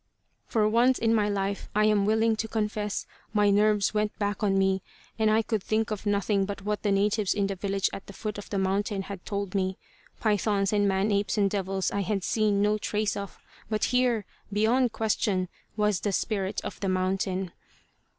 [0.47, 4.57] For once in my life, I am willing to confess, my nerves went back on
[4.57, 4.81] me;
[5.19, 8.13] and I could think of nothing but what the natives in the village at the
[8.13, 9.77] foot of the mountain had told me.
[10.19, 13.37] Pythons and man apes and devils I had seen no trace of,
[13.69, 17.51] but here, beyond question, was the "Spirit of the Mountain."